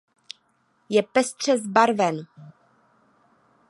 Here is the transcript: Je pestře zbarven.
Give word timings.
Je 0.89 1.01
pestře 1.03 1.57
zbarven. 1.57 2.25